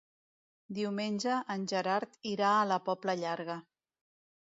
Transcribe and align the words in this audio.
Diumenge 0.77 1.35
en 1.57 1.69
Gerard 1.73 2.19
irà 2.33 2.57
a 2.57 2.67
la 2.73 2.83
Pobla 2.91 3.19
Llarga. 3.25 3.63